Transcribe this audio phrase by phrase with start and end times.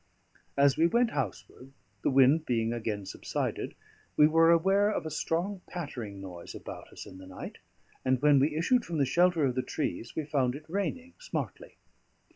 [0.57, 3.75] As we went houseward, the wind being again subsided,
[4.17, 7.59] we were aware of a strong pattering noise about us in the night;
[8.03, 11.77] and when we issued from the shelter of the trees, we found it raining smartly.